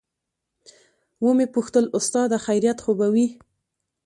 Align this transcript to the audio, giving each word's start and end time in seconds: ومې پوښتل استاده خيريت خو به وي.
ومې 1.25 1.45
پوښتل 1.55 1.85
استاده 1.97 2.37
خيريت 2.45 2.77
خو 2.83 2.91
به 2.99 3.07
وي. 3.13 3.27